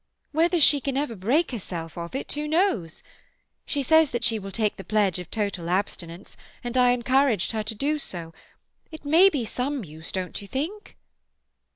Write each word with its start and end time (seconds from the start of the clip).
Whether 0.31 0.59
she 0.59 0.81
can 0.81 0.97
ever 0.97 1.15
break 1.15 1.51
herself 1.51 1.95
of 1.95 2.15
it, 2.15 2.31
who 2.31 2.47
knows? 2.47 3.03
She 3.67 3.83
says 3.83 4.09
that 4.09 4.23
she 4.23 4.39
will 4.39 4.49
take 4.49 4.77
the 4.77 4.83
pledge 4.83 5.19
of 5.19 5.29
total 5.29 5.69
abstinence, 5.69 6.35
and 6.63 6.75
I 6.75 6.89
encouraged 6.89 7.51
her 7.51 7.61
to 7.61 7.75
do 7.75 7.99
so; 7.99 8.33
it 8.89 9.05
may 9.05 9.29
be 9.29 9.45
some 9.45 9.85
use, 9.85 10.11
don't 10.11 10.41
you 10.41 10.47
think?" 10.47 10.97